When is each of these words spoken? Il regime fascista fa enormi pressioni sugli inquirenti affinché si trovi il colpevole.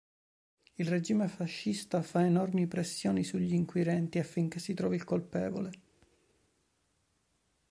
Il 0.77 0.87
regime 0.89 1.27
fascista 1.27 2.01
fa 2.01 2.25
enormi 2.25 2.65
pressioni 2.65 3.23
sugli 3.23 3.53
inquirenti 3.53 4.17
affinché 4.17 4.57
si 4.57 4.73
trovi 4.73 4.95
il 4.95 5.03
colpevole. 5.03 5.71